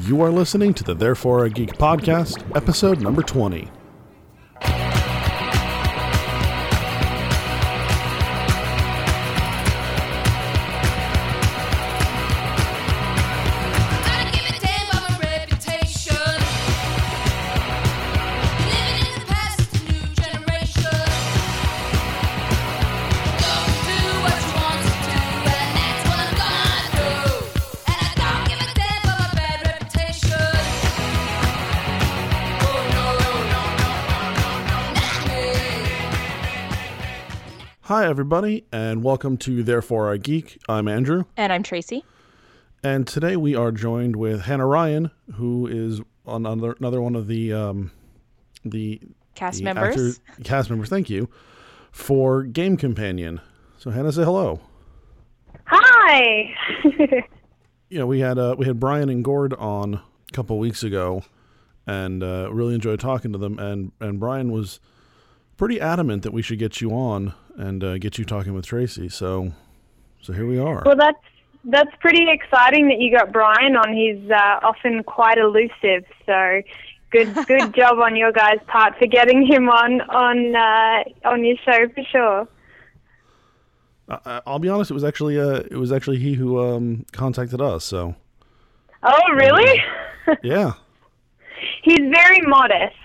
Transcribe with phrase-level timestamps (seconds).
[0.00, 3.70] You are listening to the Therefore a Geek podcast, episode number 20.
[38.06, 40.62] Hi, everybody, and welcome to Therefore a Geek.
[40.68, 42.04] I'm Andrew, And I'm Tracy.
[42.84, 47.52] and today we are joined with Hannah Ryan, who is another another one of the
[47.52, 47.90] um,
[48.64, 49.00] the
[49.34, 50.20] Cast the members.
[50.20, 50.88] actor- cast members.
[50.88, 51.28] Thank you
[51.90, 53.40] for Game Companion.
[53.76, 54.60] So Hannah, say hello.
[55.64, 56.54] Hi.
[57.88, 61.22] Yeah, we had uh, we had Brian and Gord on a couple weeks ago,
[61.88, 63.58] and uh, really enjoyed talking to them.
[63.58, 64.78] And and Brian was
[65.56, 69.08] pretty adamant that we should get you on and uh, get you talking with Tracy.
[69.08, 69.52] So
[70.20, 70.82] so here we are.
[70.84, 71.18] well, that's
[71.64, 73.92] that's pretty exciting that you got Brian on.
[73.92, 76.62] He's uh, often quite elusive, so
[77.10, 81.56] good good job on your guys' part for getting him on on uh, on your
[81.64, 82.48] show for sure.
[84.08, 87.60] I, I'll be honest; it was actually uh, it was actually he who um, contacted
[87.60, 87.84] us.
[87.84, 88.14] So
[89.02, 89.80] Oh, really?
[90.42, 90.72] yeah,
[91.82, 92.96] he's very modest,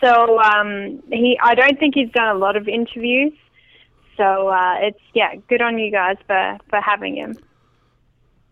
[0.00, 3.32] so um, he I don't think he's done a lot of interviews.
[4.16, 7.36] So uh, it's yeah, good on you guys for for having him.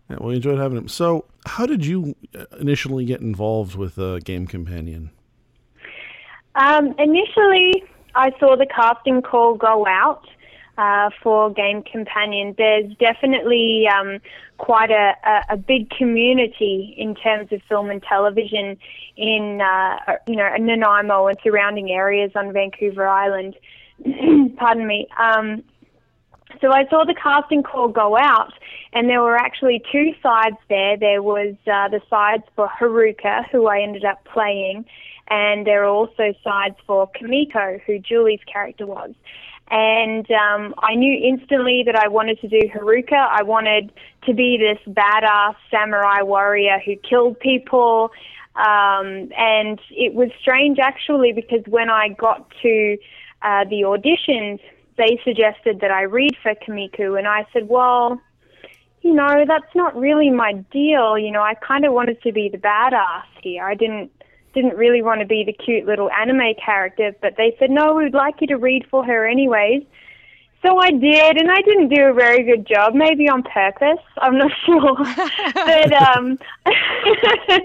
[0.09, 0.87] yeah, we enjoyed having him.
[0.87, 5.11] So how did you uh, initially get involved with uh, Game Companion?
[6.55, 7.83] Um, initially,
[8.15, 10.27] I saw the casting call go out
[10.77, 12.55] uh, for Game Companion.
[12.57, 14.19] There's definitely um,
[14.57, 18.77] quite a, a, a big community in terms of film and television
[19.17, 23.55] in uh, you know Nanaimo and surrounding areas on Vancouver Island.
[24.57, 25.07] Pardon me.
[25.19, 25.63] Um,
[26.59, 28.53] so I saw the casting call go out,
[28.93, 30.97] and there were actually two sides there.
[30.97, 34.85] There was uh, the sides for Haruka, who I ended up playing,
[35.29, 39.13] and there were also sides for Kamiko, who Julie's character was.
[39.71, 43.13] And um, I knew instantly that I wanted to do Haruka.
[43.13, 43.93] I wanted
[44.25, 48.11] to be this badass samurai warrior who killed people.
[48.57, 52.97] Um, and it was strange actually because when I got to
[53.41, 54.59] uh, the auditions,
[54.97, 58.21] they suggested that I read for Kamiku, and I said, well,
[59.01, 61.17] you know, that's not really my deal.
[61.17, 63.65] You know, I kind of wanted to be the badass here.
[63.65, 64.11] I didn't
[64.53, 68.13] didn't really want to be the cute little anime character, but they said, no, we'd
[68.13, 69.83] like you to read for her anyways.
[70.61, 74.03] So I did, and I didn't do a very good job, maybe on purpose.
[74.19, 74.95] I'm not sure,
[75.53, 76.37] but um,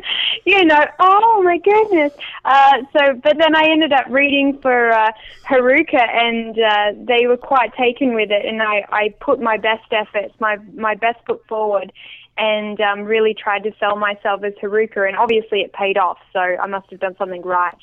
[0.46, 2.12] you know, oh my goodness.
[2.44, 5.12] Uh, so, but then I ended up reading for uh,
[5.46, 9.92] Haruka, and uh, they were quite taken with it, and I, I put my best
[9.92, 11.92] efforts, my my best foot forward,
[12.38, 16.18] and um, really tried to sell myself as Haruka, and obviously it paid off.
[16.32, 17.76] So I must have done something right.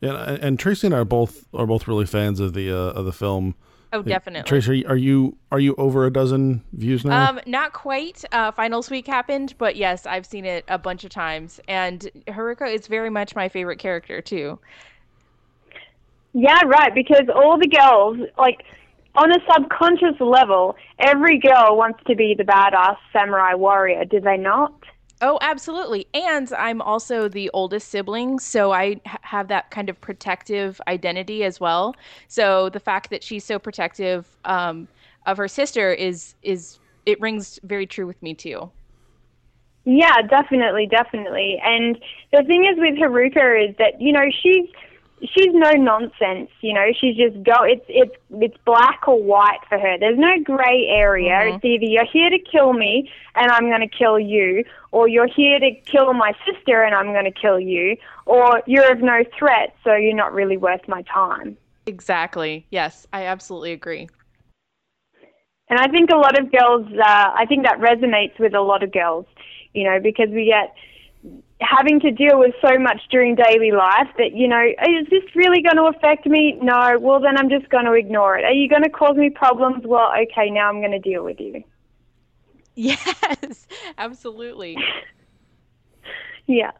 [0.00, 2.92] Yeah, and, and Tracy and I are both are both really fans of the uh,
[2.92, 3.54] of the film.
[3.92, 4.48] Oh, definitely.
[4.48, 7.30] Tracy, are you, are you are you over a dozen views now?
[7.30, 8.24] Um, not quite.
[8.30, 12.72] Uh, finals week happened, but yes, I've seen it a bunch of times, and Haruka
[12.72, 14.58] is very much my favorite character too.
[16.32, 16.94] Yeah, right.
[16.94, 18.62] Because all the girls, like
[19.16, 24.04] on a subconscious level, every girl wants to be the badass samurai warrior.
[24.04, 24.72] Do they not?
[25.22, 26.06] Oh, absolutely.
[26.14, 31.44] And I'm also the oldest sibling, so I h- have that kind of protective identity
[31.44, 31.94] as well.
[32.28, 34.88] So the fact that she's so protective um,
[35.26, 38.72] of her sister is is it rings very true with me too.
[39.84, 41.60] Yeah, definitely, definitely.
[41.64, 41.98] And
[42.32, 44.68] the thing is with Haruka is that you know she's
[45.22, 46.50] she's no nonsense.
[46.60, 47.62] You know, she's just go.
[47.62, 49.98] It's it's it's black or white for her.
[49.98, 51.32] There's no gray area.
[51.32, 51.56] Mhm.
[51.56, 55.28] It's either you're here to kill me and I'm going to kill you, or you're
[55.28, 57.96] here to kill my sister and I'm going to kill you,
[58.26, 61.56] or you're of no threat, so you're not really worth my time.
[61.86, 62.66] Exactly.
[62.70, 64.08] Yes, I absolutely agree.
[65.68, 68.82] And I think a lot of girls, uh, I think that resonates with a lot
[68.82, 69.26] of girls,
[69.72, 70.74] you know, because we get
[71.60, 75.62] having to deal with so much during daily life that, you know, is this really
[75.62, 76.58] going to affect me?
[76.62, 76.96] No.
[77.00, 78.44] Well, then I'm just going to ignore it.
[78.44, 79.84] Are you going to cause me problems?
[79.86, 81.62] Well, okay, now I'm going to deal with you.
[82.76, 83.66] Yes,
[83.98, 84.76] absolutely.
[86.46, 86.72] Yeah.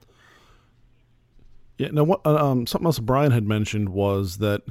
[1.78, 1.88] Yeah.
[1.92, 4.62] Now, what uh, um, something else Brian had mentioned was that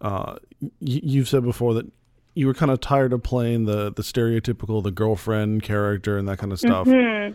[0.00, 1.86] uh, y- you've said before that
[2.34, 6.38] you were kind of tired of playing the the stereotypical the girlfriend character and that
[6.38, 6.86] kind of stuff.
[6.86, 7.32] Hmm.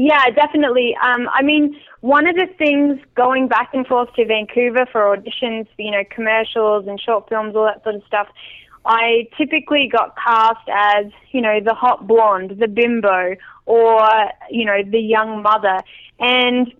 [0.00, 0.96] Yeah, definitely.
[1.02, 5.66] Um, I mean, one of the things going back and forth to Vancouver for auditions,
[5.76, 8.28] you know, commercials and short films, all that sort of stuff,
[8.86, 13.34] I typically got cast as, you know, the hot blonde, the bimbo,
[13.66, 14.08] or,
[14.50, 15.80] you know, the young mother.
[16.20, 16.72] And,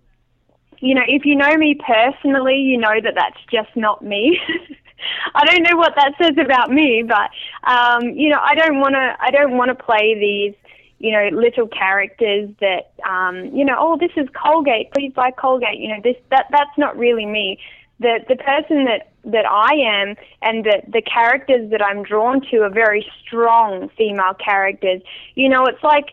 [0.79, 4.39] you know, if you know me personally, you know that that's just not me.
[5.35, 7.31] I don't know what that says about me, but
[7.69, 9.17] um, you know, I don't want to.
[9.21, 10.55] I don't want to play these
[10.99, 15.79] you know, little characters that, um, you know, oh, this is Colgate, please buy Colgate.
[15.79, 17.59] You know, this that that's not really me.
[18.01, 22.63] The the person that that I am and the the characters that I'm drawn to
[22.63, 25.03] are very strong female characters.
[25.35, 26.07] You know, it's like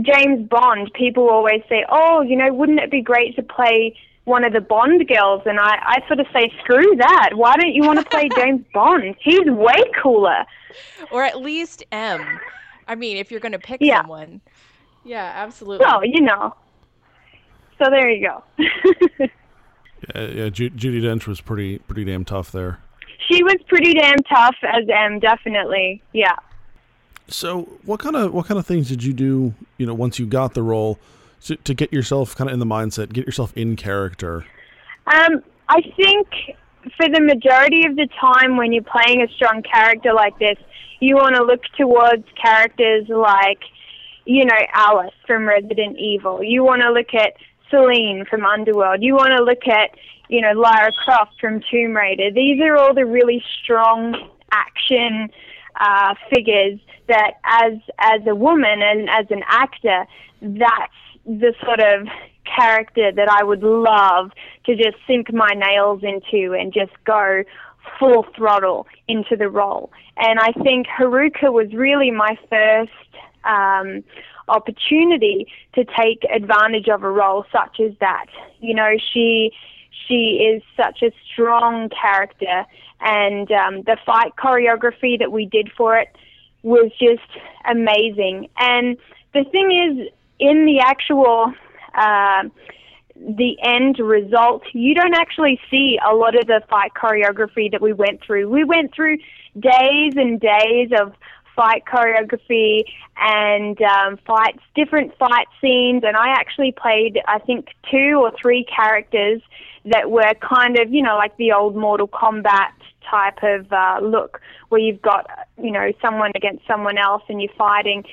[0.00, 0.92] James Bond.
[0.94, 4.60] People always say, oh, you know, wouldn't it be great to play one of the
[4.60, 5.42] Bond girls?
[5.46, 7.30] And I I sort of say, screw that.
[7.34, 9.14] Why don't you want to play James Bond?
[9.20, 10.44] He's way cooler.
[11.12, 12.40] Or at least M.
[12.88, 14.00] I mean, if you're going to pick Yeah.
[14.02, 14.40] someone.
[15.04, 15.84] Yeah, absolutely.
[15.86, 16.54] Well, you know.
[17.82, 18.44] So there you go.
[20.16, 22.80] Yeah, yeah Ju- Judi Dench was pretty pretty damn tough there.
[23.28, 26.02] she was pretty damn tough as M, definitely.
[26.12, 26.34] Yeah.
[27.28, 29.54] So, what kind of what kind of things did you do?
[29.78, 30.98] You know, once you got the role,
[31.44, 34.44] to, to get yourself kind of in the mindset, get yourself in character.
[35.06, 36.28] Um, I think
[36.96, 40.56] for the majority of the time when you're playing a strong character like this,
[41.00, 43.58] you want to look towards characters like,
[44.24, 46.42] you know, Alice from Resident Evil.
[46.42, 47.34] You want to look at
[47.70, 49.02] Selene from Underworld.
[49.02, 49.90] You want to look at,
[50.28, 52.30] you know, Lara Croft from Tomb Raider.
[52.30, 54.14] These are all the really strong
[54.52, 55.30] action
[55.80, 56.78] uh, figures
[57.08, 60.06] that, as as a woman and as an actor,
[60.40, 60.92] that's
[61.24, 62.06] the sort of
[62.56, 64.30] character that I would love
[64.66, 67.42] to just sink my nails into and just go
[67.98, 69.90] full throttle into the role.
[70.16, 72.92] And I think Haruka was really my first
[73.44, 74.04] um,
[74.48, 78.26] opportunity to take advantage of a role such as that.
[78.60, 79.52] You know, she
[80.08, 82.64] she is such a strong character,
[83.00, 86.08] and um, the fight choreography that we did for it
[86.62, 87.28] was just
[87.68, 88.48] amazing.
[88.58, 88.96] And
[89.32, 90.08] the thing is,
[90.38, 91.52] in the actual
[91.94, 92.48] uh,
[93.14, 97.92] the end result, you don't actually see a lot of the fight choreography that we
[97.92, 98.48] went through.
[98.48, 99.18] We went through
[99.58, 101.12] days and days of
[101.54, 102.84] fight choreography
[103.16, 108.64] and um, fights, different fight scenes, and I actually played, I think, two or three
[108.64, 109.42] characters
[109.84, 112.72] that were kind of, you know, like the old Mortal Kombat
[113.08, 115.26] type of uh, look, where you've got,
[115.62, 118.04] you know, someone against someone else and you're fighting.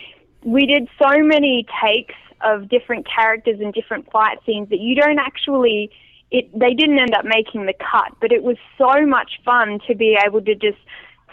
[0.44, 5.20] We did so many takes of different characters and different fight scenes that you don't
[5.20, 5.92] actually
[6.32, 9.96] it they didn't end up making the cut but it was so much fun to
[9.96, 10.78] be able to just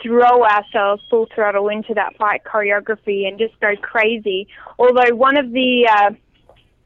[0.03, 4.47] throw ourselves full throttle into that fight choreography and just go crazy.
[4.79, 6.11] Although one of the uh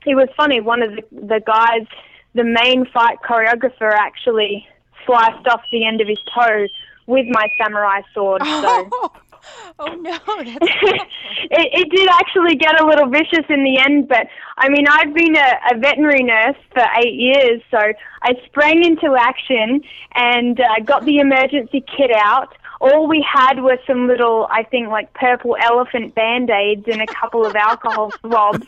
[0.06, 1.86] it was funny one of the the guys
[2.34, 4.66] the main fight choreographer actually
[5.04, 6.66] sliced off the end of his toe
[7.06, 8.90] with my samurai sword so
[9.78, 14.26] Oh, no, that's it, it did actually get a little vicious in the end, but
[14.58, 19.16] I mean, I've been a, a veterinary nurse for eight years, so I sprang into
[19.18, 19.80] action
[20.14, 22.54] and uh, got the emergency kit out.
[22.82, 27.06] All we had were some little, I think, like purple elephant band aids and a
[27.06, 28.66] couple of alcohol swabs.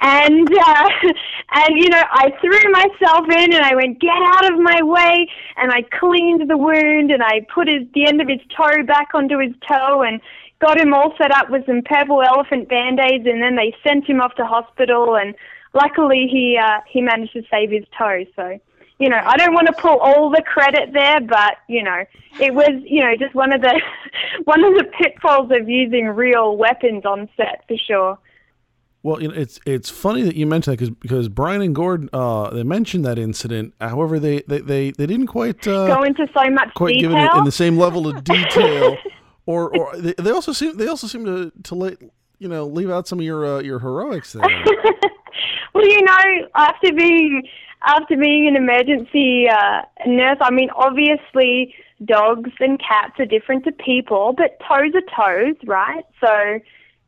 [0.00, 0.88] And, uh,
[1.52, 5.28] and, you know, I threw myself in and I went, get out of my way.
[5.56, 9.08] And I cleaned the wound and I put his, the end of his toe back
[9.14, 10.20] onto his toe and
[10.60, 13.26] got him all set up with some purple elephant band aids.
[13.26, 15.16] And then they sent him off to hospital.
[15.16, 15.34] And
[15.74, 18.24] luckily he, uh, he managed to save his toe.
[18.36, 18.58] So,
[19.00, 22.04] you know, I don't want to pull all the credit there, but you know,
[22.38, 23.80] it was, you know, just one of the
[24.44, 28.18] one of the pitfalls of using real weapons on set for sure.
[29.02, 32.10] Well, you know, it's it's funny that you mentioned that because because Brian and Gordon
[32.12, 33.74] uh, they mentioned that incident.
[33.80, 37.10] However, they they they, they didn't quite uh, Go into so much quite detail.
[37.10, 38.98] give it in the same level of detail,
[39.46, 41.96] or or they, they also seem they also seem to to let
[42.38, 44.42] you know leave out some of your uh, your heroics there.
[45.74, 47.48] well, you know, after being
[47.82, 53.72] after being an emergency uh, nurse, I mean, obviously dogs and cats are different to
[53.72, 56.04] people, but toes are toes, right?
[56.20, 56.60] So,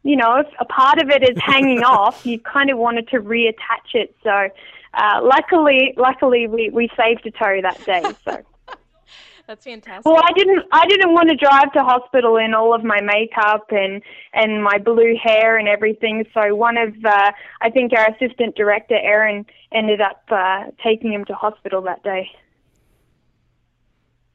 [0.03, 3.19] you know, if a part of it is hanging off, you kind of wanted to
[3.19, 4.15] reattach it.
[4.23, 4.49] So,
[4.95, 8.03] uh, luckily, luckily we, we saved a toe that day.
[8.25, 8.43] So.
[9.47, 10.05] that's fantastic.
[10.05, 10.65] Well, I didn't.
[10.73, 14.79] I didn't want to drive to hospital in all of my makeup and and my
[14.79, 16.25] blue hair and everything.
[16.35, 21.25] So one of, uh, I think our assistant director Erin ended up uh, taking him
[21.27, 22.29] to hospital that day.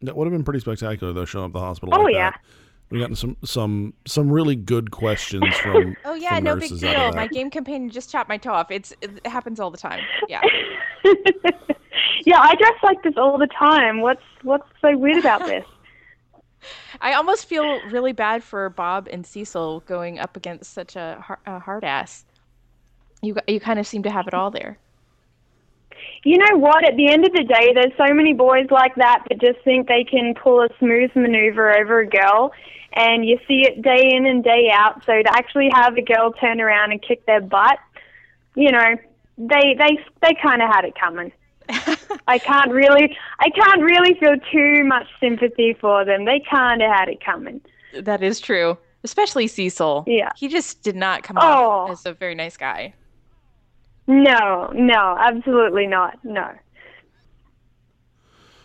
[0.01, 1.95] That would have been pretty spectacular though, showing up at the hospital.
[1.95, 2.31] Oh, like yeah.
[2.31, 2.41] that.
[2.89, 5.95] We got some some some really good questions from.
[6.05, 7.21] Oh yeah, from no big nurses out of deal.
[7.21, 8.71] My game companion just chopped my toe off.
[8.71, 10.01] It's it happens all the time.
[10.29, 10.41] Yeah.
[12.25, 14.01] yeah, I dress like this all the time.
[14.01, 15.65] What's what's so weird about this?
[17.01, 21.39] I almost feel really bad for Bob and Cecil going up against such a, har-
[21.45, 22.25] a hard ass.
[23.21, 24.77] You you kind of seem to have it all there.
[26.23, 26.87] You know what?
[26.87, 29.87] At the end of the day, there's so many boys like that that just think
[29.87, 32.51] they can pull a smooth maneuver over a girl,
[32.93, 35.03] and you see it day in and day out.
[35.05, 37.77] So to actually have a girl turn around and kick their butt,
[38.55, 38.95] you know,
[39.37, 41.31] they they they kind of had it coming.
[42.27, 46.25] I can't really I can't really feel too much sympathy for them.
[46.25, 47.61] They kind of had it coming.
[47.93, 50.05] That is true, especially Cecil.
[50.07, 50.31] Yeah.
[50.35, 51.41] He just did not come Oh.
[51.41, 52.93] off as a very nice guy.
[54.07, 56.17] No, no, absolutely not.
[56.23, 56.49] No.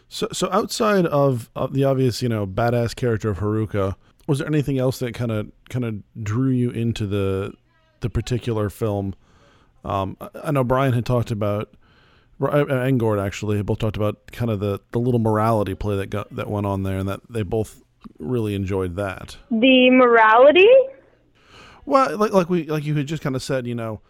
[0.08, 3.96] So, so outside of, of the obvious, you know, badass character of Haruka,
[4.28, 7.54] was there anything else that kind of kind of drew you into the
[8.00, 9.14] the particular film?
[9.84, 11.74] Um, I- know Brian had talked about,
[12.40, 15.96] uh, and Gord actually had both talked about kind of the, the little morality play
[15.96, 17.82] that got that went on there, and that they both
[18.18, 19.36] really enjoyed that.
[19.50, 20.68] The morality?
[21.84, 24.00] Well, like like we like you had just kind of said, you know,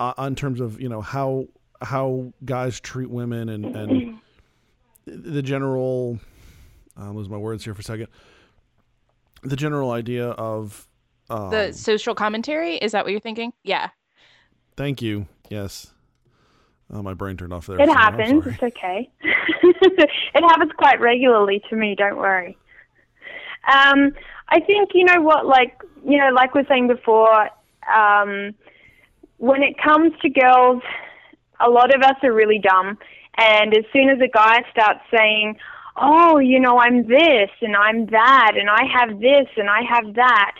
[0.00, 1.46] uh, on terms of you know how
[1.80, 4.18] how guys treat women and and
[5.06, 6.18] the general.
[6.96, 8.08] I'll lose my words here for a second.
[9.42, 10.86] The general idea of.
[11.30, 13.52] Um, The social commentary is that what you're thinking?
[13.62, 13.90] Yeah.
[14.76, 15.26] thank you.
[15.50, 15.92] Yes.
[16.92, 17.76] Oh, my brain turned off there.
[17.76, 18.00] It for a second.
[18.00, 18.46] I'm happens.
[18.46, 19.10] It's okay.
[19.22, 21.94] it happens quite regularly to me.
[21.94, 22.56] Don't worry.
[23.72, 24.12] Um,
[24.48, 27.50] I think you know what, like you know, like we're saying before,
[27.94, 28.54] um,
[29.38, 30.82] when it comes to girls,
[31.60, 32.98] a lot of us are really dumb,
[33.36, 35.56] and as soon as a guy starts saying,
[35.96, 40.14] "Oh, you know, I'm this and I'm that and I have this and I have
[40.14, 40.52] that,"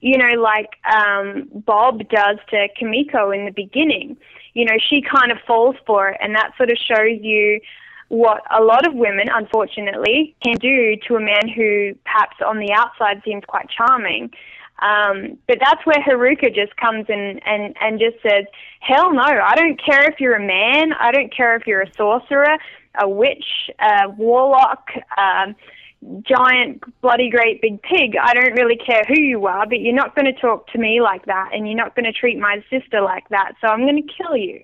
[0.00, 4.16] you know, like um, Bob does to Kimiko in the beginning.
[4.54, 7.60] You know, she kind of falls for it, and that sort of shows you
[8.08, 12.72] what a lot of women, unfortunately, can do to a man who perhaps on the
[12.72, 14.30] outside seems quite charming.
[14.78, 18.44] Um, but that's where Haruka just comes in and, and just says,
[18.80, 21.92] hell no, I don't care if you're a man, I don't care if you're a
[21.94, 22.58] sorcerer,
[23.00, 25.56] a witch, a warlock, um,
[26.22, 28.16] giant, bloody great big pig.
[28.20, 31.00] I don't really care who you are, but you're not going to talk to me
[31.00, 34.06] like that, and you're not going to treat my sister like that, so I'm going
[34.06, 34.62] to kill you.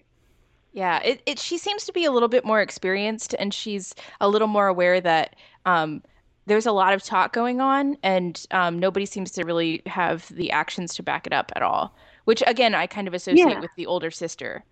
[0.73, 4.29] Yeah, it, it she seems to be a little bit more experienced and she's a
[4.29, 6.03] little more aware that um,
[6.47, 10.51] there's a lot of talk going on and um, nobody seems to really have the
[10.51, 11.95] actions to back it up at all.
[12.25, 13.61] Which again, I kind of associate Yeah.
[13.61, 14.65] with the older sister.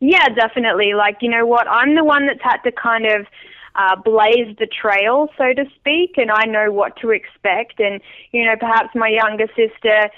[0.00, 0.94] Yeah, definitely.
[0.94, 1.68] Like, you know what?
[1.68, 3.26] I'm the one that's had to kind of
[3.76, 7.78] uh, blaze the trail, so to speak, and I know what to expect.
[7.78, 8.00] And,
[8.32, 10.10] you know, perhaps my younger sister,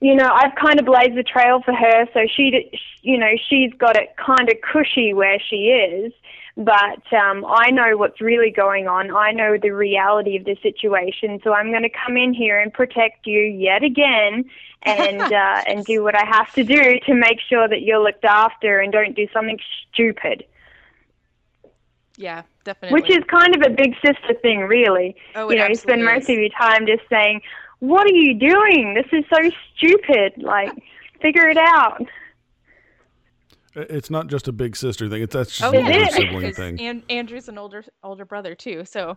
[0.00, 2.70] you know, I've kind of blazed the trail for her, so she,
[3.02, 6.12] you know, she's got it kind of cushy where she is.
[6.58, 9.14] But um, I know what's really going on.
[9.14, 12.72] I know the reality of the situation, so I'm going to come in here and
[12.72, 14.44] protect you yet again,
[14.82, 18.24] and uh, and do what I have to do to make sure that you're looked
[18.24, 19.56] after and don't do something
[19.92, 20.44] stupid.
[22.16, 23.00] Yeah, definitely.
[23.00, 25.14] Which is kind of a big sister thing, really.
[25.36, 26.30] Oh, you know, you spend most is.
[26.30, 27.40] of your time just saying,
[27.78, 28.94] "What are you doing?
[28.94, 30.72] This is so stupid." Like,
[31.22, 32.04] figure it out.
[33.74, 35.22] It's not just a big sister thing.
[35.22, 36.14] It's that's just Oh, an yeah, older it is.
[36.14, 36.80] sibling thing.
[36.80, 39.16] An- Andrew's an older older brother too, so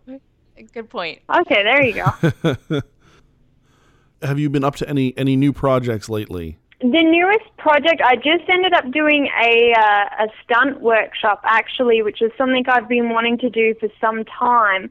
[0.72, 1.20] good point.
[1.40, 2.82] Okay, there you go.
[4.22, 6.58] Have you been up to any any new projects lately?
[6.80, 12.20] The newest project, I just ended up doing a uh, a stunt workshop actually, which
[12.22, 14.90] is something I've been wanting to do for some time.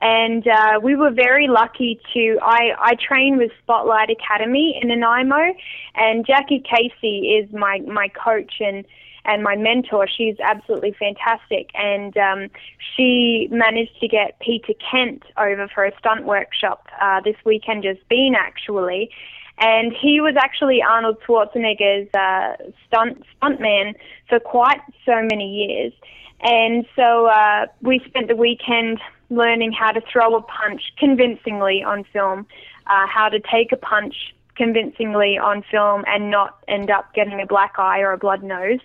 [0.00, 2.38] And uh, we were very lucky to.
[2.42, 5.54] I, I train with Spotlight Academy in Nanaimo,
[5.94, 8.86] and Jackie Casey is my my coach and
[9.26, 10.08] and my mentor.
[10.08, 12.48] She's absolutely fantastic, and um,
[12.96, 18.08] she managed to get Peter Kent over for a stunt workshop uh, this weekend, just
[18.08, 19.10] been actually
[19.60, 23.94] and he was actually Arnold Schwarzenegger's uh, stunt stuntman
[24.28, 25.92] for quite so many years.
[26.42, 28.98] And so uh, we spent the weekend
[29.30, 32.46] learning how to throw a punch convincingly on film,
[32.86, 37.46] uh, how to take a punch convincingly on film and not end up getting a
[37.46, 38.80] black eye or a blood nose.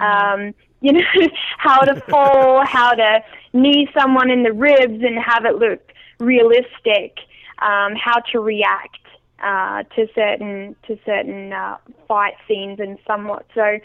[0.00, 3.22] Um, you know, how to fall, how to
[3.52, 7.18] knee someone in the ribs and have it look realistic,
[7.60, 8.98] um, how to react
[9.40, 11.76] uh, to certain to certain uh,
[12.08, 13.46] fight scenes and somewhat.
[13.54, 13.78] So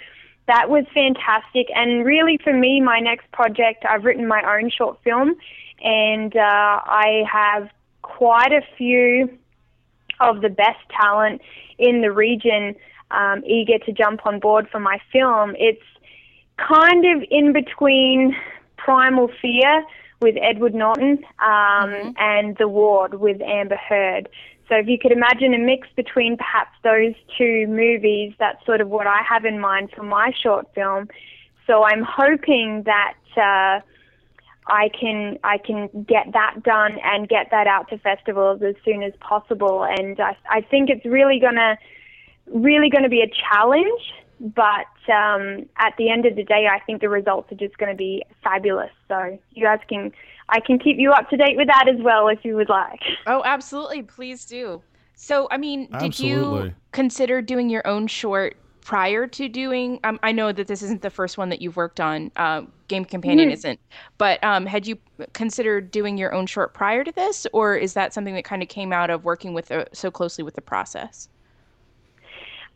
[0.48, 1.68] that was fantastic.
[1.76, 5.36] And really, for me, my next project, I've written my own short film,
[5.82, 7.70] and uh, I have
[8.02, 9.38] quite a few
[10.20, 11.42] of the best talent
[11.78, 12.76] in the region
[13.12, 15.56] um, eager to jump on board for my film.
[15.58, 15.84] It's
[16.58, 18.36] kind of in between
[18.78, 19.86] Primal Fear
[20.22, 24.30] with Edward Norton um, and The Ward with Amber Heard.
[24.70, 28.90] So if you could imagine a mix between perhaps those two movies, that's sort of
[28.90, 31.08] what I have in mind for my short film.
[31.66, 33.82] So I'm hoping that uh,
[34.68, 39.04] I can I can get that done and get that out to festivals as soon
[39.04, 39.84] as possible.
[39.84, 41.78] And I, I think it's really gonna
[42.54, 44.02] really to be a challenge.
[44.40, 47.92] But um, at the end of the day, I think the results are just going
[47.92, 48.92] to be fabulous.
[49.08, 50.12] So you guys can,
[50.50, 53.02] I can keep you up to date with that as well if you would like.
[53.26, 54.04] Oh, absolutely.
[54.04, 54.82] Please do.
[55.16, 60.00] So, I mean, did you consider doing your own short prior to doing?
[60.04, 62.32] Um, I know that this isn't the first one that you've worked on.
[62.36, 63.80] Um, Game Companion isn't,
[64.18, 64.98] but um, had you
[65.34, 68.70] considered doing your own short prior to this, or is that something that kind of
[68.70, 71.28] came out of working with the, so closely with the process?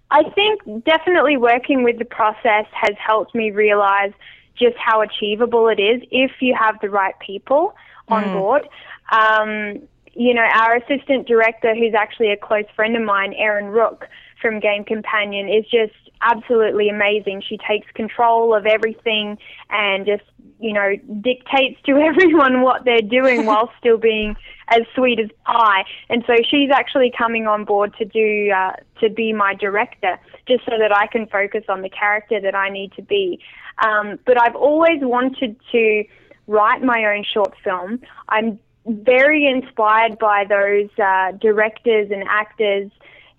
[0.09, 4.11] I think definitely working with the process has helped me realize
[4.57, 7.73] just how achievable it is if you have the right people
[8.07, 8.67] on board.
[9.11, 14.07] Um, you know, our assistant director, who's actually a close friend of mine, Erin Rook
[14.41, 17.41] from Game Companion, is just absolutely amazing.
[17.47, 19.37] She takes control of everything
[19.69, 20.23] and just,
[20.59, 24.35] you know, dictates to everyone what they're doing while still being
[24.67, 25.83] as sweet as pie.
[26.09, 30.65] And so she's actually coming on board to do uh, to be my director, just
[30.65, 33.39] so that I can focus on the character that I need to be.
[33.81, 36.03] Um, but I've always wanted to
[36.47, 38.01] write my own short film.
[38.29, 42.91] I'm very inspired by those uh, directors and actors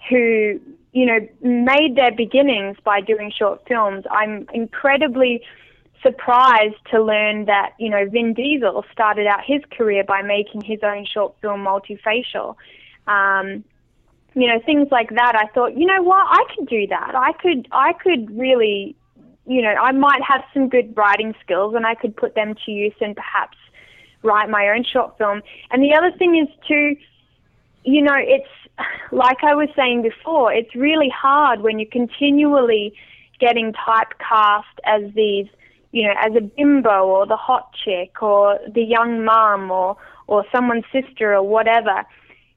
[0.08, 0.60] who,
[0.92, 4.04] you know, made their beginnings by doing short films.
[4.10, 5.42] I'm incredibly
[6.02, 10.80] surprised to learn that, you know, Vin Diesel started out his career by making his
[10.82, 12.58] own short film, Multi-Facial.
[13.06, 13.64] Um,
[14.34, 15.34] you know, things like that.
[15.36, 17.14] I thought, you know what, I could do that.
[17.14, 18.96] I could, I could really,
[19.46, 22.70] you know, I might have some good writing skills and I could put them to
[22.70, 23.58] use and perhaps
[24.22, 25.42] write my own short film.
[25.70, 26.96] And the other thing is too,
[27.84, 28.48] you know, it's
[29.10, 32.94] like I was saying before, it's really hard when you're continually
[33.40, 35.46] getting typecast as these,
[35.90, 39.96] you know, as a bimbo or the hot chick or the young mom or
[40.28, 42.04] or someone's sister or whatever.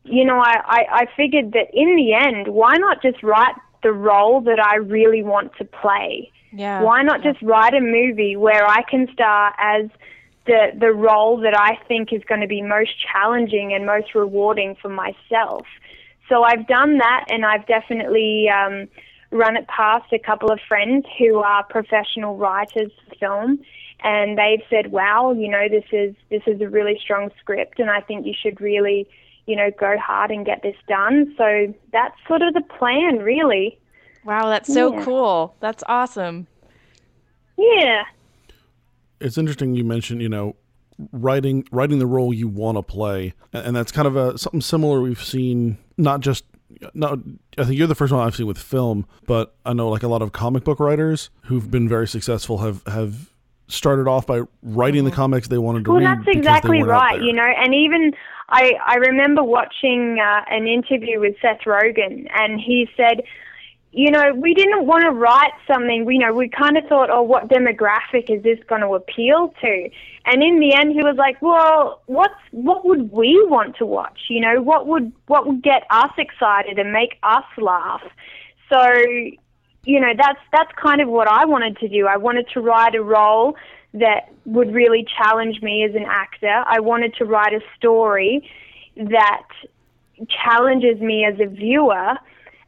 [0.03, 3.91] You know, I, I, I figured that in the end, why not just write the
[3.91, 6.31] role that I really want to play?
[6.55, 6.81] Yeah.
[6.81, 9.89] Why not just write a movie where I can star as
[10.47, 14.75] the the role that I think is going to be most challenging and most rewarding
[14.81, 15.65] for myself?
[16.29, 18.87] So I've done that, and I've definitely um,
[19.31, 23.59] run it past a couple of friends who are professional writers for film,
[24.01, 27.89] and they've said, "Wow, you know, this is this is a really strong script, and
[27.89, 29.07] I think you should really."
[29.47, 31.31] You know, go hard and get this done.
[31.37, 33.77] So that's sort of the plan, really.
[34.25, 35.03] Wow, that's so Yeah.
[35.05, 35.55] cool.
[35.59, 36.47] That's awesome.
[37.57, 38.03] Yeah.
[39.21, 40.55] it's interesting you mentioned you know
[41.13, 44.59] writing writing the role you want to play and and that's kind of a something
[44.59, 46.43] similar we've seen not just
[46.93, 47.21] no
[47.57, 50.07] i think you're the first one i've seen with film but i know like a
[50.09, 53.29] lot of comic book writers who've been very successful have have
[53.69, 57.21] started off by writing the comics they wanted to Well, read Well, that's exactly right.
[57.21, 58.11] You know, and even
[58.49, 63.23] I I remember watching uh, an interview with Seth Rogen, and he said,
[63.95, 66.05] you know, we didn't want to write something.
[66.11, 69.89] You know, we kind of thought, oh, what demographic is this going to appeal to?
[70.25, 74.19] And in the end, he was like, well, what's what would we want to watch?
[74.27, 78.01] You know, what would what would get us excited and make us laugh?
[78.69, 78.81] So
[79.85, 82.05] you know that's that's kind of what I wanted to do.
[82.05, 83.55] I wanted to write a role
[83.93, 86.65] that would really challenge me as an actor.
[86.67, 88.49] I wanted to write a story
[88.97, 89.47] that
[90.27, 92.15] challenges me as a viewer,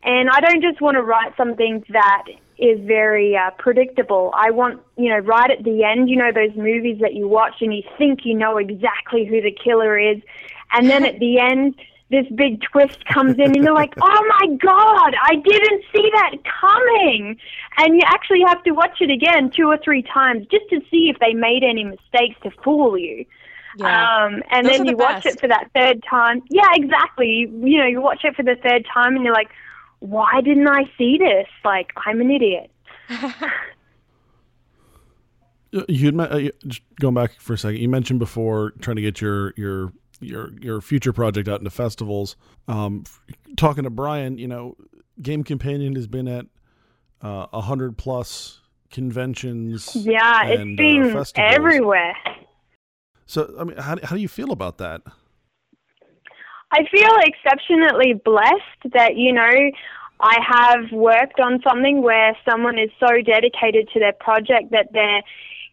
[0.07, 2.23] and I don't just want to write something that
[2.57, 4.31] is very uh, predictable.
[4.33, 7.55] I want, you know, right at the end, you know, those movies that you watch
[7.59, 10.21] and you think you know exactly who the killer is,
[10.71, 11.75] and then at the end,
[12.09, 16.37] this big twist comes in, and you're like, oh my god, I didn't see that
[16.61, 17.37] coming.
[17.77, 21.09] And you actually have to watch it again two or three times just to see
[21.13, 23.25] if they made any mistakes to fool you.
[23.77, 24.23] Yeah.
[24.23, 26.43] Um, and Those then the you watch it for that third time.
[26.49, 27.27] Yeah, exactly.
[27.27, 29.49] You, you know, you watch it for the third time, and you're like,
[29.99, 31.47] why didn't I see this?
[31.63, 32.71] Like, I'm an idiot.
[35.75, 36.49] Uh, You'd uh,
[37.01, 37.81] going back for a second.
[37.81, 42.37] You mentioned before trying to get your your your your future project out into festivals.
[42.69, 43.03] Um,
[43.57, 44.77] talking to Brian, you know,
[45.21, 46.45] Game Companion has been at
[47.21, 49.95] uh, a hundred plus conventions.
[49.95, 51.53] Yeah, and, it's uh, been festivals.
[51.53, 52.13] everywhere.
[53.25, 55.01] So, I mean, how how do you feel about that?
[56.71, 59.71] I feel exceptionally blessed that, you know,
[60.19, 65.21] I have worked on something where someone is so dedicated to their project that they're,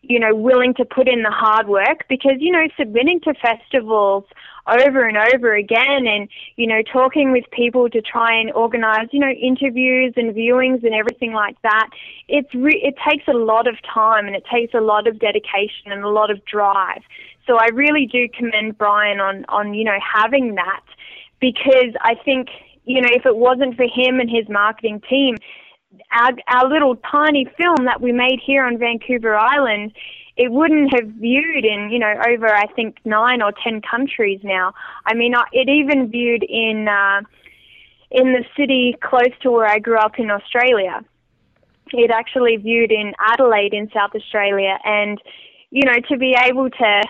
[0.03, 4.25] you know, willing to put in the hard work because, you know, submitting to festivals
[4.69, 9.19] over and over again and, you know, talking with people to try and organize, you
[9.19, 11.89] know, interviews and viewings and everything like that,
[12.29, 15.91] it's re- it takes a lot of time and it takes a lot of dedication
[15.91, 17.03] and a lot of drive.
[17.47, 20.85] So I really do commend Brian on, on, you know, having that
[21.41, 22.49] because I think,
[22.85, 25.37] you know, if it wasn't for him and his marketing team,
[26.11, 29.93] our, our little tiny film that we made here on Vancouver Island,
[30.37, 34.75] it wouldn't have viewed in, you know, over I think nine or ten countries now.
[35.07, 37.21] I mean, it even viewed in uh,
[38.11, 41.05] in the city close to where I grew up in Australia.
[41.93, 45.21] It actually viewed in Adelaide in South Australia, and
[45.71, 47.03] you know, to be able to,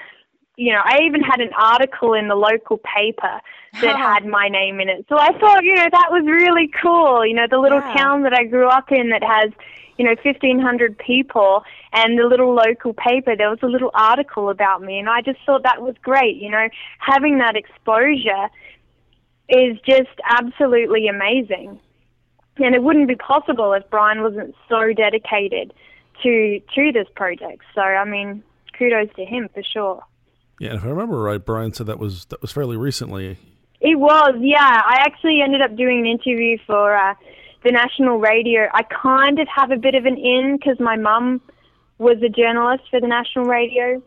[0.57, 3.41] you know, I even had an article in the local paper
[3.81, 5.05] that had my name in it.
[5.09, 7.27] So I thought, you know, that was really cool.
[7.27, 7.95] You know, the little Yeah.
[7.97, 9.51] town that I grew up in that has,
[9.99, 14.81] you know, 1,500 people and the little local paper, there was a little article about
[14.83, 14.99] me.
[14.99, 16.37] And I just thought that was great.
[16.37, 16.69] You know,
[17.01, 18.49] having that exposure
[19.49, 21.81] is just absolutely amazing.
[22.59, 25.75] And it wouldn't be possible if Brian wasn't so dedicated
[26.23, 27.63] to to this project.
[27.75, 28.45] So I mean,
[28.79, 30.03] kudos to him for sure.
[30.59, 33.39] Yeah, if I remember right, Brian said that was that was fairly recently.
[33.81, 34.83] It was, yeah.
[34.85, 37.15] I actually ended up doing an interview for uh,
[37.65, 38.67] the national radio.
[38.73, 41.43] I kind of have a bit of an in because my mum
[41.99, 44.03] was a journalist for the national radio.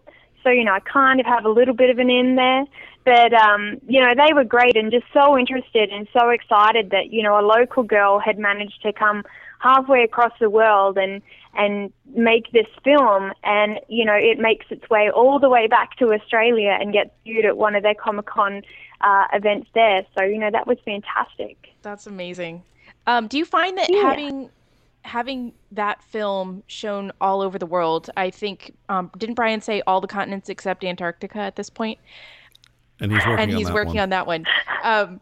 [0.47, 2.63] So, you know, I kind of have a little bit of an in there.
[3.03, 7.11] But, um, you know, they were great and just so interested and so excited that,
[7.11, 9.23] you know, a local girl had managed to come
[9.59, 11.21] halfway across the world and
[11.53, 15.97] and make this film and you know it makes its way all the way back
[15.97, 18.61] to Australia and gets viewed at one of their Comic Con
[19.01, 20.05] uh, events there.
[20.15, 21.57] So you know that was fantastic.
[21.81, 22.61] That's amazing.
[23.07, 24.03] Um, do you find that Yeah.
[24.03, 24.49] having
[25.07, 28.09] having that film shown all over the world?
[28.17, 31.99] I think um, didn't Brian say all the continents except Antarctica at this point?
[32.99, 34.03] And he's working and on he's that working one.
[34.03, 34.45] on that one.
[34.83, 35.21] Um,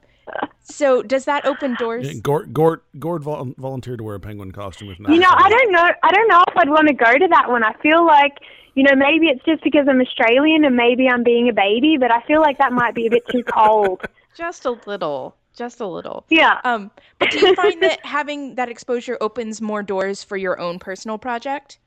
[0.64, 2.08] so does that open doors?
[2.08, 4.90] Yeah, Gord, Gord, Gord vol- volunteered to wear a penguin costume.
[4.90, 5.92] If not, You know, I don't know.
[6.04, 7.64] I don't know if I'd want to go to that one.
[7.64, 8.34] I feel like,
[8.74, 12.12] you know, maybe it's just because I'm Australian and maybe I'm being a baby, but
[12.12, 14.02] I feel like that might be a bit too cold.
[14.36, 16.26] Just a little, just a little.
[16.30, 16.60] Yeah.
[16.64, 20.80] Um, but do you find that having that exposure opens more doors for your own
[20.80, 21.80] personal project?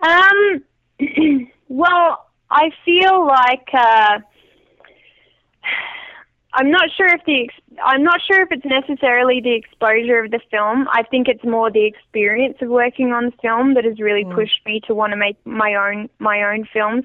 [0.00, 0.64] Um.
[1.68, 4.18] well, I feel like uh,
[6.52, 10.30] I'm not sure if the ex- I'm not sure if it's necessarily the exposure of
[10.30, 10.86] the film.
[10.92, 14.64] I think it's more the experience of working on the film that has really pushed
[14.64, 17.04] me to want to make my own my own films.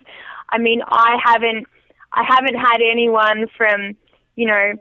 [0.50, 1.68] I mean, I haven't
[2.14, 3.96] I haven't had anyone from
[4.40, 4.74] you know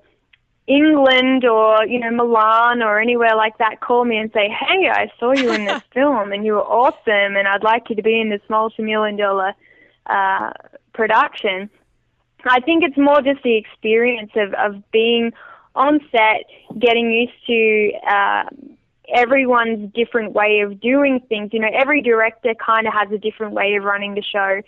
[0.68, 5.11] England or you know Milan or anywhere like that call me and say, "Hey, I
[5.18, 8.21] saw you in this film and you were awesome, and I'd like you to be
[8.21, 9.55] in this multi-million dollar
[10.07, 10.51] uh,
[10.92, 11.68] production."
[12.44, 15.33] I think it's more just the experience of of being
[15.75, 16.44] on set,
[16.79, 17.92] getting used to.
[18.09, 18.44] Uh,
[19.14, 21.51] everyone's different way of doing things.
[21.55, 24.61] You know, every director kind of has a different way of running the show,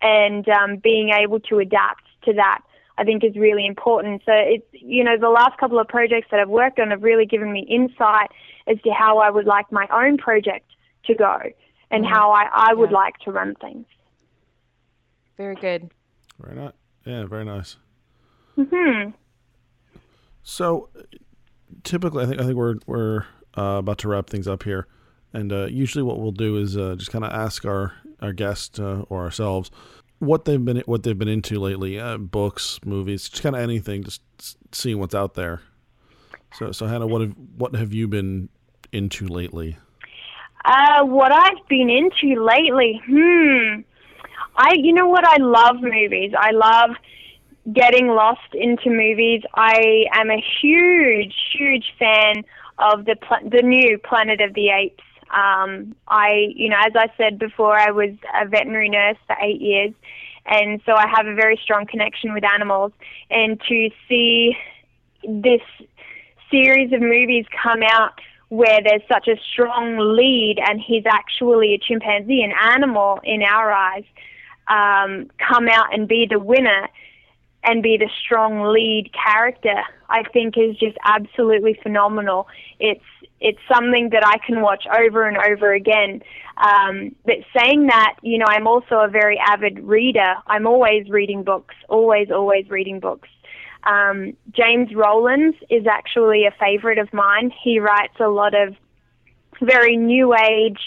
[0.00, 2.60] and um, being able to adapt to that,
[2.98, 4.22] I think, is really important.
[4.26, 7.26] So it's you know the last couple of projects that I've worked on have really
[7.26, 8.30] given me insight
[8.66, 10.66] as to how I would like my own project
[11.06, 11.38] to go
[11.90, 12.96] and how I, I would Yeah.
[12.96, 13.86] like to run things.
[15.36, 15.90] Very good.
[16.40, 16.72] Very nice.
[17.06, 17.76] Yeah, very nice.
[18.56, 19.10] Hmm.
[20.42, 20.88] So,
[21.84, 24.86] typically, I think I think we're we're uh, about to wrap things up here,
[25.32, 28.80] and uh, usually what we'll do is uh, just kind of ask our our guest
[28.80, 29.70] uh, or ourselves
[30.18, 34.04] what they've been what they've been into lately, uh, books, movies, just kind of anything,
[34.04, 34.22] just
[34.72, 35.60] seeing what's out there.
[36.54, 38.48] So, so Hannah, what have what have you been
[38.92, 39.76] into lately?
[40.64, 43.80] Uh, what I've been into lately, hmm.
[44.56, 45.24] I, you know what?
[45.24, 46.32] I love movies.
[46.36, 46.90] I love
[47.72, 49.42] getting lost into movies.
[49.54, 52.44] I am a huge, huge fan
[52.78, 55.04] of the pl- the new Planet of the Apes.
[55.30, 59.60] Um, I, you know, as I said before, I was a veterinary nurse for eight
[59.60, 59.92] years,
[60.46, 62.92] and so I have a very strong connection with animals.
[63.30, 64.56] And to see
[65.26, 65.60] this
[66.50, 71.78] series of movies come out where there's such a strong lead and he's actually a
[71.78, 74.04] chimpanzee, an animal in our eyes,
[74.68, 76.88] um, come out and be the winner
[77.64, 82.48] and be the strong lead character, I think is just absolutely phenomenal.
[82.78, 83.04] It's
[83.40, 86.22] it's something that I can watch over and over again.
[86.56, 90.34] Um, but saying that, you know, I'm also a very avid reader.
[90.46, 93.28] I'm always reading books, always, always reading books.
[93.84, 97.52] Um, James Rollins is actually a favorite of mine.
[97.62, 98.74] He writes a lot of
[99.60, 100.80] very new age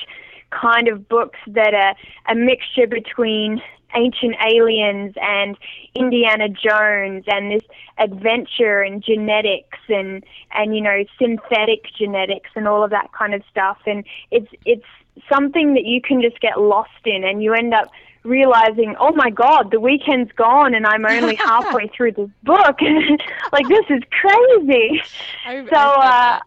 [0.51, 1.95] kind of books that are
[2.29, 3.61] a mixture between
[3.95, 5.57] ancient aliens and
[5.95, 7.63] Indiana Jones and this
[7.97, 13.41] adventure and genetics and and you know synthetic genetics and all of that kind of
[13.49, 13.79] stuff.
[13.85, 14.85] And it's it's
[15.31, 17.91] something that you can just get lost in and you end up
[18.23, 22.79] realizing oh my god the weekend's gone and I'm only halfway through this book.
[23.51, 25.01] Like this is crazy.
[25.45, 26.39] I, So, uh,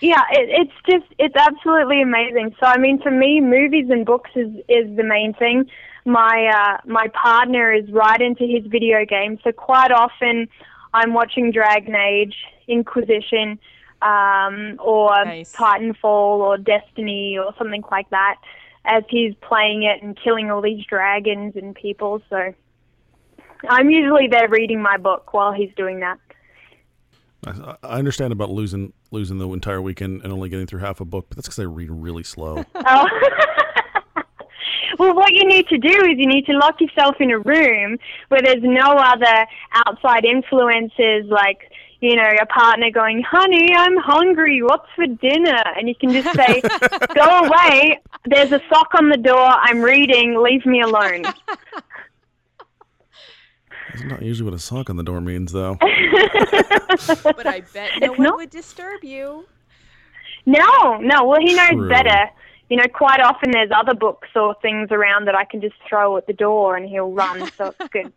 [0.00, 2.54] yeah, it, it's just it's absolutely amazing.
[2.60, 5.70] So I mean, for me, movies and books is is the main thing.
[6.04, 10.48] My uh, my partner is right into his video games, so quite often
[10.92, 12.36] I'm watching Dragon Age,
[12.68, 13.58] Inquisition,
[14.02, 15.54] um, or Nice.
[15.54, 18.36] Titanfall, or Destiny, or something like that,
[18.84, 22.20] as he's playing it and killing all these dragons and people.
[22.28, 22.52] So
[23.68, 26.18] I'm usually there reading my book while he's doing that.
[27.46, 31.04] I, I understand about losing losing the entire weekend and only getting through half a
[31.04, 32.64] book, but that's because I read really slow.
[32.86, 33.08] Oh.
[34.98, 37.98] well, what you need to do is you need to lock yourself in a room
[38.28, 39.46] where there's no other
[39.86, 44.62] outside influences like, you know, a partner going, honey, I'm hungry.
[44.62, 45.62] What's for dinner?
[45.76, 46.60] And you can just say,
[47.14, 48.00] go away.
[48.26, 49.48] There's a sock on the door.
[49.48, 50.36] I'm reading.
[50.40, 51.24] Leave me alone.
[53.94, 55.76] That's not usually what a sock on the door means, though.
[55.80, 59.46] but I bet no It's one not- would disturb you.
[60.46, 61.24] No, no.
[61.24, 61.88] Well, he knows True.
[61.88, 62.28] better.
[62.68, 66.16] You know, quite often there's other books or things around that I can just throw
[66.16, 67.50] at the door and he'll run.
[67.52, 68.12] So it's good.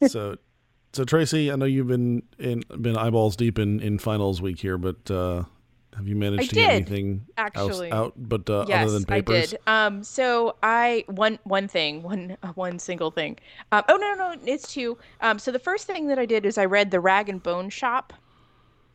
[0.08, 0.36] so,
[0.92, 4.78] so Tracy, I know you've been in been eyeballs deep in in finals week here,
[4.78, 5.44] but uh,
[5.96, 7.90] have you managed I to get did, anything else- actually.
[7.90, 8.12] out?
[8.16, 9.60] But uh, yes, other than I papers, did.
[9.66, 13.38] Um, so I one one thing, one uh, one single thing.
[13.72, 14.98] Um, oh no, no, no, it's two.
[15.20, 17.68] Um, so the first thing that I did is I read The Rag and Bone
[17.68, 18.12] Shop,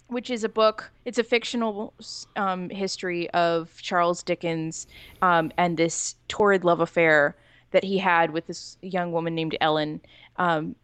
[0.07, 0.91] which is a book.
[1.05, 1.93] It's a fictional
[2.35, 4.87] um, history of Charles Dickens
[5.21, 7.35] um, and this torrid love affair
[7.71, 9.99] that he had with this young woman named Ellen.
[10.37, 10.75] Um,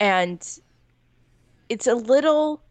[0.00, 0.58] and
[1.68, 2.62] it's a little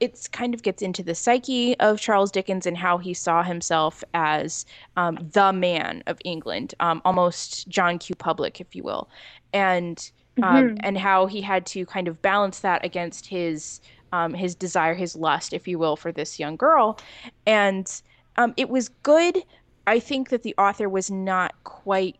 [0.00, 3.42] it it's kind of gets into the psyche of Charles Dickens and how he saw
[3.42, 8.14] himself as um, the man of England, um, almost John Q.
[8.16, 9.08] Public, if you will,
[9.52, 10.10] and
[10.42, 13.80] um, and how he had to kind of balance that against his
[14.12, 16.98] um, his desire, his lust, if you will, for this young girl,
[17.46, 18.02] and
[18.36, 19.42] um, it was good.
[19.86, 22.16] I think that the author was not quite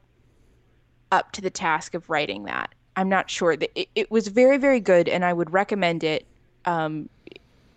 [1.13, 2.75] up to the task of writing that.
[2.97, 3.57] I'm not sure.
[3.57, 6.27] that It, it was very, very good, and I would recommend it.
[6.65, 7.09] Um,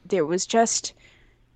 [0.10, 0.94] there was just,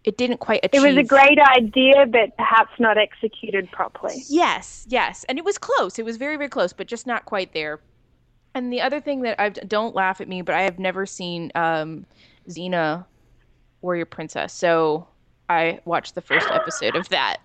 [0.03, 0.83] it didn't quite achieve.
[0.83, 4.23] It was a great idea, but perhaps not executed properly.
[4.29, 5.99] Yes, yes, and it was close.
[5.99, 7.79] It was very, very close, but just not quite there.
[8.55, 11.51] And the other thing that I don't laugh at me, but I have never seen
[11.55, 12.05] um,
[12.47, 13.05] Xena,
[13.81, 15.07] Warrior Princess, so
[15.49, 17.37] I watched the first episode of that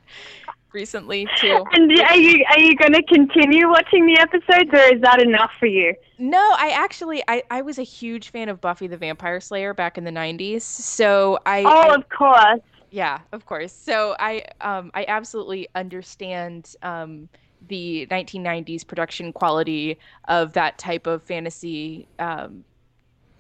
[0.73, 1.65] recently too.
[1.73, 5.51] And are you are you going to continue watching the episodes, or is that enough
[5.59, 5.95] for you?
[6.19, 9.99] No, I actually I, I was a huge fan of Buffy the Vampire Slayer back
[9.99, 12.61] in the '90s, so I, Oh, I of course.
[12.91, 13.73] yeah, of course.
[13.73, 17.29] So I um I absolutely understand um
[17.67, 22.65] the 1990s production quality of that type of fantasy um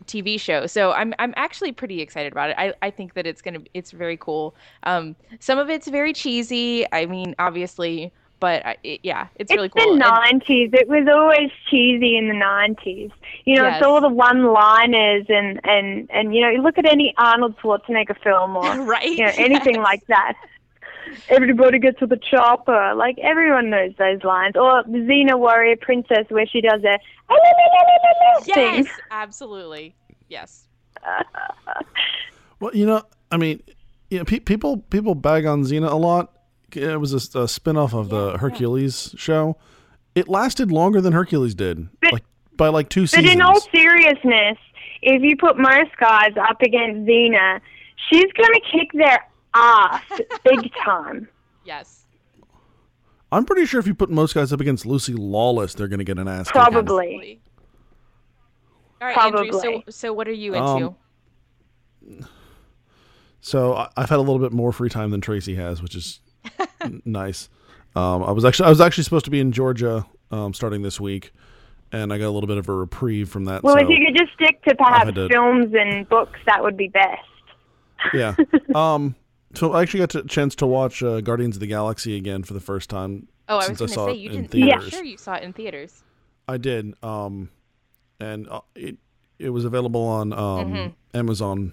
[0.09, 0.66] TV show.
[0.66, 2.57] So I'm I'm actually pretty excited about it.
[2.59, 4.55] I, I think that it's gonna it's very cool.
[4.83, 6.85] Um, some of it's very cheesy.
[6.92, 9.83] I mean, obviously, but I, it, yeah, it's, really cool.
[9.83, 10.71] it's the nineties.
[10.73, 13.11] It was always cheesy in the nineties.
[13.44, 13.79] You know, Yes.
[13.79, 18.57] it's all the one-liners and and and you know, look at any Arnold Schwarzenegger film
[18.57, 19.05] or right?
[19.09, 19.85] you know anything Yes.
[19.85, 20.35] like that.
[21.31, 22.92] Everybody gets to the chopper.
[22.94, 24.57] Like everyone knows those lines.
[24.57, 26.99] Or the Xena Warrior Princess, where she does a
[28.59, 28.85] thing.
[28.85, 29.94] Yes, absolutely.
[30.29, 30.68] Yes.
[32.61, 33.62] well, you know, I mean,
[34.11, 36.33] you know, pe- people people bag on Xena a lot.
[36.73, 39.57] It was a, a spin-off of the Hercules show.
[40.14, 42.25] It lasted longer than Hercules did, But- like
[42.57, 43.31] by like two But seasons.
[43.35, 44.59] in all seriousness,
[45.03, 47.61] if you put most guys up against Xena,
[48.11, 50.03] she's gonna kick their ass
[50.44, 51.29] big time.
[51.64, 52.05] Yes.
[53.31, 56.05] I'm pretty sure if you put most guys up against Lucy Lawless, they're going to
[56.05, 56.47] get an ass.
[56.51, 56.62] kicking.
[56.62, 57.40] Probably.
[59.01, 59.51] Absolutely.
[59.51, 59.83] All right, Andrew.
[59.87, 60.87] So, so what are you into?
[60.89, 62.27] Um,
[63.41, 66.21] So I- I've had a little bit more free time than Tracy has, which is
[66.81, 67.49] n- nice.
[67.95, 71.01] Um, I was actually I was actually supposed to be in Georgia um, starting this
[71.01, 71.33] week,
[71.93, 73.63] and I got a little bit of a reprieve from that.
[73.63, 76.77] Well, so if you could just stick to perhaps to- films and books, that would
[76.77, 77.23] be best.
[78.15, 78.35] yeah.
[78.75, 79.15] Um,
[79.55, 82.53] so I actually got a chance to watch uh, Guardians of the Galaxy again for
[82.53, 84.55] the first time oh, I was going to say you didn't.
[84.55, 86.03] Yeah, sure, you saw it in theaters.
[86.47, 86.93] I did.
[87.03, 87.49] Um,
[88.20, 88.96] and uh, it
[89.38, 90.38] it was available on um,
[90.72, 90.88] Mm-hmm.
[91.16, 91.72] Amazon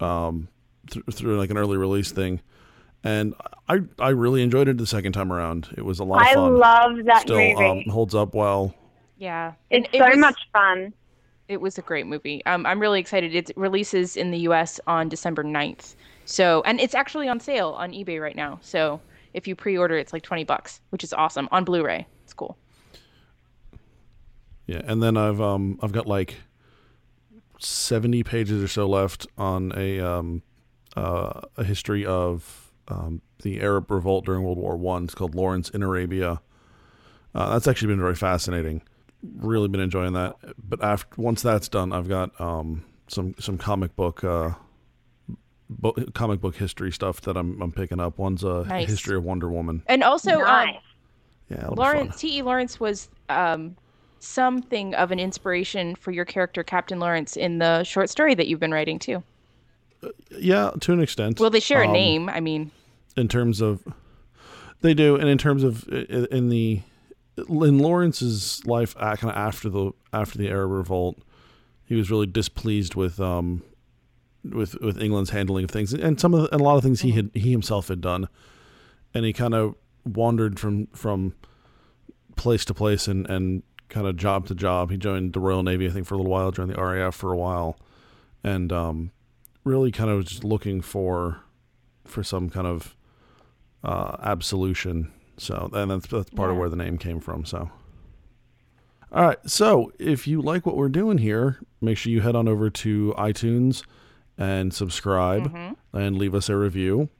[0.00, 0.48] um,
[0.90, 2.40] th- through like an early release thing,
[3.04, 3.34] and
[3.68, 5.68] I I really enjoyed it the second time around.
[5.76, 6.58] It was a lot of I fun.
[6.58, 7.64] love that Still movie.
[7.64, 8.74] um, holds up well.
[9.18, 10.92] Yeah, it's it so was- much fun.
[11.48, 12.44] It was a great movie.
[12.44, 13.32] Um, I'm really excited.
[13.32, 14.80] It releases in the U.S.
[14.88, 15.94] on December 9th.
[16.24, 18.58] So, and it's actually on sale on eBay right now.
[18.62, 19.00] So,
[19.32, 22.04] if you pre-order, it's like 20 bucks, which is awesome on Blu-ray.
[22.24, 22.58] It's cool.
[24.66, 26.36] Yeah, and then I've um I've got like
[27.58, 30.42] seventy pages or so left on a um
[30.96, 35.04] uh, a history of um, the Arab revolt during World War One.
[35.04, 36.40] It's called Lawrence in Arabia.
[37.34, 38.80] Uh, that's actually been very fascinating.
[39.36, 40.36] Really been enjoying that.
[40.58, 44.50] But after once that's done, I've got um some some comic book uh
[45.68, 48.18] bo- comic book history stuff that I'm I'm picking up.
[48.18, 48.88] One's a Nice.
[48.88, 49.82] history of Wonder Woman.
[49.86, 50.76] And also, nice.
[50.76, 50.80] um,
[51.50, 51.76] Yeah, it'll be fun.
[51.76, 52.42] Lawrence T.E.
[52.42, 53.76] Lawrence was um,
[54.18, 58.60] something of an inspiration for your character, Captain Lawrence, in the short story that you've
[58.60, 59.22] been writing too.
[60.30, 61.40] Yeah, to an extent.
[61.40, 62.28] Well, they share a Um, name.
[62.28, 62.70] I mean,
[63.16, 63.82] in terms of
[64.82, 66.82] they do and in terms of in the
[67.38, 71.18] in Lawrence's life kind of after the after the Arab revolt
[71.84, 73.62] he was really displeased with um
[74.44, 77.00] with with England's handling of things and some of the, and a lot of things
[77.00, 78.28] he had he himself had done
[79.14, 79.74] and he kind of
[80.04, 81.34] wandered from from
[82.36, 85.86] place to place and and kind of job to job he joined the Royal Navy
[85.86, 87.78] I think for a little while joined the RAF for a while
[88.42, 89.10] and um
[89.64, 91.40] really kind of was just looking for
[92.04, 92.96] for some kind of
[93.84, 95.12] uh, absolution.
[95.38, 97.44] So, and that's that's part of where the name came from.
[97.44, 97.70] So,
[99.12, 99.38] all right.
[99.46, 103.14] So, if you like what we're doing here, make sure you head on over to
[103.18, 103.82] iTunes
[104.38, 105.52] and subscribe
[105.92, 107.10] and leave us a review.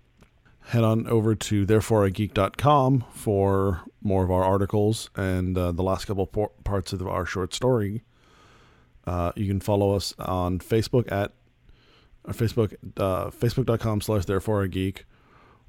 [0.70, 6.26] Head on over to thereforeageek.com for more of our articles and uh, the last couple
[6.26, 8.02] por- parts of our short story.
[9.06, 11.32] Uh, you can follow us on Facebook at
[12.24, 15.04] uh, Facebook uh, Facebook.com slash therefore a geek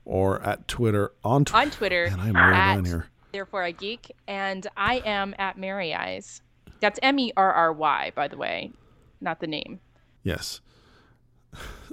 [0.03, 1.61] or at Twitter on Twitter.
[1.61, 3.07] on Twitter, Man, I'm at down here.
[3.31, 6.41] Therefore I Geek, and I am at Merry Eyes.
[6.79, 8.71] That's M E R R Y, by the way,
[9.21, 9.79] not the name.
[10.23, 10.61] Yes.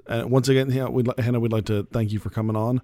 [0.06, 2.80] And once again, yeah, we'd li- Hannah, we'd like to thank you for coming on.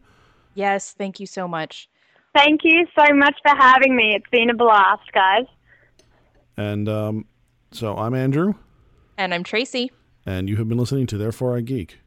[0.54, 1.88] Yes, thank you so much.
[2.34, 4.14] Thank you so much for having me.
[4.14, 5.44] It's been a blast, guys.
[6.56, 7.24] And um,
[7.72, 8.54] so I'm Andrew,
[9.16, 9.90] And I'm Tracy.
[10.26, 11.99] and you have been listening to Therefore I Geek.